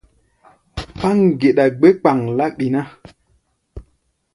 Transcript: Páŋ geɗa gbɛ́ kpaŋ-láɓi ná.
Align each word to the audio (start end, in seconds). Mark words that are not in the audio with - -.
Páŋ 0.99 1.17
geɗa 1.39 1.65
gbɛ́ 1.77 1.91
kpaŋ-láɓi 1.99 2.67
ná. 2.75 2.81